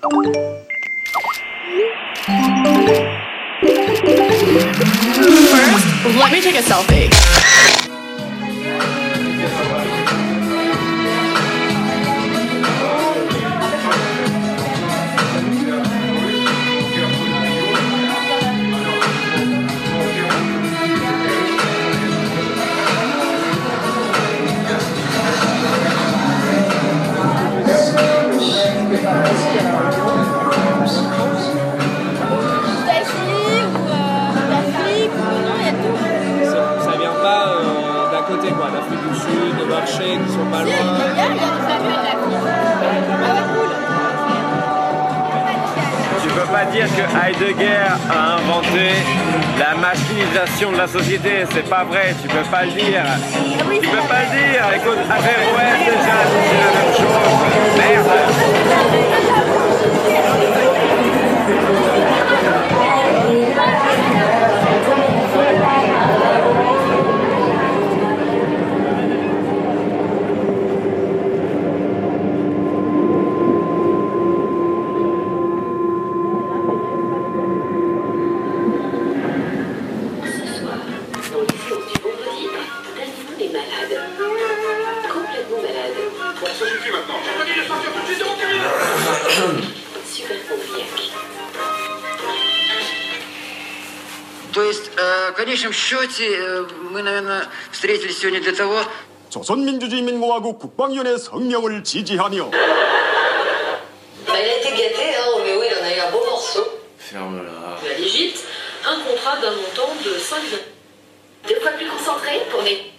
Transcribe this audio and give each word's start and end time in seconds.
First, 0.00 0.10
let 6.16 6.30
me 6.30 6.40
take 6.40 6.54
a 6.54 6.62
selfie. 6.62 7.77
Qui 40.24 40.32
sont 40.32 40.46
pas 40.50 40.62
loin. 40.62 40.72
Ah 40.84 40.92
ouais. 40.98 41.98
Tu 46.22 46.28
peux 46.34 46.48
pas 46.52 46.64
dire 46.66 46.86
que 46.96 47.04
Heidegger 47.18 47.88
a 48.10 48.36
inventé 48.36 48.86
la 49.58 49.74
machinisation 49.74 50.72
de 50.72 50.78
la 50.78 50.86
société, 50.86 51.44
c'est 51.52 51.68
pas 51.68 51.84
vrai, 51.84 52.14
tu 52.22 52.28
peux 52.28 52.48
pas 52.50 52.64
le 52.64 52.72
dire. 52.72 53.04
Tu 53.82 53.88
peux 53.88 54.06
pas 54.08 54.22
le 54.24 54.30
dire, 54.38 54.62
écoute, 54.76 54.98
Averroès 55.10 55.78
déjà 55.84 56.07
Ça 86.57 86.65
suffit 86.67 86.91
maintenant. 86.91 87.15
Je 87.23 87.41
te 87.41 87.45
dis 87.47 87.59
de 87.59 87.65
sortir 87.67 87.89
tout 87.93 88.01
de 88.01 88.05
suite 88.05 88.19
de 88.19 88.25
mon 88.25 88.35
cabinet. 88.35 88.63
Superchondriaque. 90.05 91.11
То 94.53 94.61
есть, 94.61 94.91
э, 94.95 95.31
в 95.31 95.33
конечном 95.33 95.73
счете, 95.73 96.29
э, 96.29 96.65
мы, 96.91 97.01
наверное, 97.01 97.47
встретились 97.71 98.19
сегодня 98.19 98.39
для 98.39 98.53
того, 98.53 98.83
조선민주주의민공화국 99.31 100.59
국방위원회 100.59 101.17
성명을 101.17 101.83
지지하며 101.83 102.51
Bah, 104.27 104.39
il 104.39 104.49
a 104.49 104.55
été 104.57 104.69
gâté, 104.71 105.15
hein, 105.15 105.41
mais 105.43 105.55
oui, 105.55 105.65
il 105.69 105.77
en 105.77 105.83
a 105.83 105.95
eu 105.95 105.99
un 105.99 106.11
beau 106.11 106.23
morceau. 106.25 106.65
Ferme-la. 106.97 107.79
De 107.83 108.01
l'Égypte, 108.01 108.43
un 108.85 108.99
contrat 109.01 109.37
d'un 109.37 109.51
montant 109.51 109.89
de 110.05 110.17
5 110.17 110.43
millions. 110.43 110.57
Deux 111.47 111.59
fois 111.59 111.71
plus 111.71 111.87
concentré 111.87 112.41
pour 112.51 112.61
les. 112.61 112.91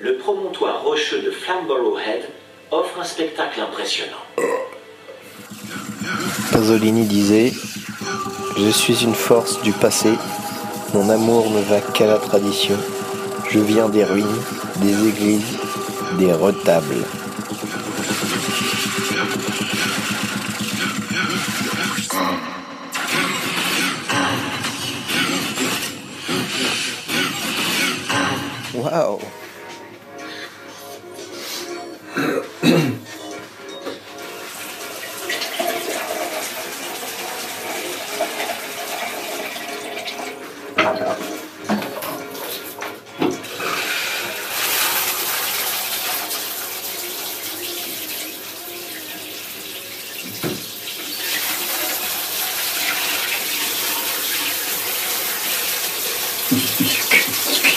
le 0.00 0.16
promontoire 0.16 0.82
rocheux 0.82 1.22
de 1.22 1.30
Flamborough 1.30 1.98
Head 1.98 2.28
offre 2.70 3.00
un 3.00 3.04
spectacle 3.04 3.60
impressionnant. 3.60 4.24
Pasolini 6.52 7.04
disait 7.06 7.52
Je 8.56 8.70
suis 8.70 9.02
une 9.02 9.14
force 9.14 9.60
du 9.62 9.72
passé, 9.72 10.10
mon 10.94 11.08
amour 11.10 11.50
ne 11.50 11.60
va 11.62 11.80
qu'à 11.80 12.06
la 12.06 12.18
tradition. 12.18 12.76
Je 13.50 13.58
viens 13.58 13.88
des 13.88 14.04
ruines, 14.04 14.42
des 14.76 15.08
églises, 15.08 15.58
des 16.18 16.32
retables. 16.32 17.04
Whoa. 28.72 29.18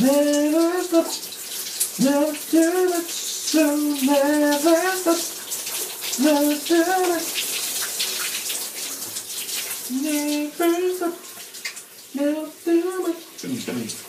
Never 0.00 0.82
stop, 0.82 1.04
never 2.00 3.02
so 3.02 3.64
never 4.04 4.76
stop, 4.96 5.20
never 6.20 6.56
it. 7.14 7.26
Never 9.90 10.72
stop, 10.94 11.16
never 12.14 12.48
do 13.40 14.07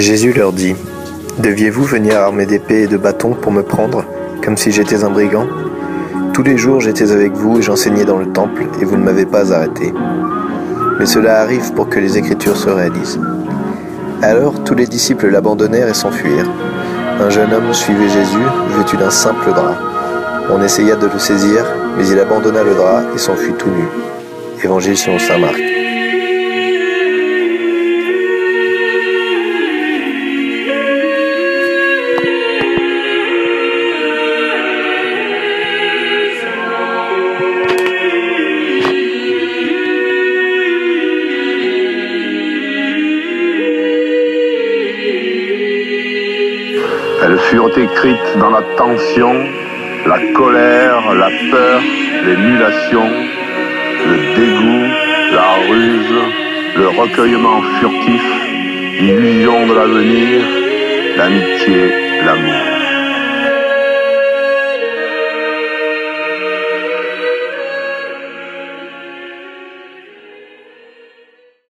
Jésus 0.00 0.32
leur 0.32 0.52
dit 0.52 0.74
Deviez-vous 1.38 1.84
venir 1.84 2.18
armé 2.18 2.44
d'épées 2.44 2.82
et 2.82 2.86
de 2.86 2.96
bâtons 2.96 3.32
pour 3.32 3.50
me 3.50 3.62
prendre, 3.62 4.04
comme 4.44 4.56
si 4.56 4.70
j'étais 4.70 5.04
un 5.04 5.10
brigand? 5.10 5.46
Tous 6.34 6.42
les 6.42 6.58
jours 6.58 6.80
j'étais 6.80 7.12
avec 7.12 7.32
vous 7.32 7.58
et 7.58 7.62
j'enseignais 7.62 8.04
dans 8.04 8.18
le 8.18 8.30
temple, 8.32 8.64
et 8.80 8.84
vous 8.84 8.96
ne 8.96 9.02
m'avez 9.02 9.24
pas 9.24 9.54
arrêté. 9.54 9.92
Mais 10.98 11.06
cela 11.06 11.40
arrive 11.40 11.72
pour 11.72 11.88
que 11.88 11.98
les 11.98 12.18
Écritures 12.18 12.56
se 12.56 12.68
réalisent. 12.68 13.20
Alors 14.22 14.62
tous 14.64 14.74
les 14.74 14.86
disciples 14.86 15.28
l'abandonnèrent 15.28 15.88
et 15.88 15.94
s'enfuirent. 15.94 16.50
Un 17.20 17.30
jeune 17.30 17.52
homme 17.52 17.72
suivait 17.72 18.08
Jésus, 18.08 18.46
vêtu 18.76 18.96
d'un 18.96 19.10
simple 19.10 19.50
drap. 19.50 19.78
On 20.50 20.62
essaya 20.62 20.96
de 20.96 21.06
le 21.06 21.18
saisir, 21.18 21.64
mais 21.96 22.06
il 22.06 22.18
abandonna 22.18 22.62
le 22.62 22.74
drap 22.74 23.02
et 23.14 23.18
s'enfuit 23.18 23.54
tout 23.58 23.70
nu. 23.70 23.88
Évangile 24.62 24.96
selon 24.96 25.18
saint 25.18 25.38
Marc. 25.38 25.75
Elles 47.26 47.40
furent 47.40 47.76
écrites 47.76 48.38
dans 48.38 48.50
la 48.50 48.62
tension, 48.76 49.34
la 50.06 50.32
colère, 50.32 51.12
la 51.12 51.28
peur, 51.50 51.80
l'émulation, 52.24 53.10
le 54.06 54.36
dégoût, 54.36 54.86
la 55.34 55.48
ruse, 55.68 56.20
le 56.76 56.86
recueillement 56.86 57.62
furtif, 57.80 58.22
l'illusion 59.00 59.66
de 59.66 59.74
l'avenir, 59.74 60.40
l'amitié, 61.16 61.92
l'amour. 62.24 62.75